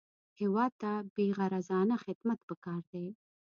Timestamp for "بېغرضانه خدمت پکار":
1.15-2.81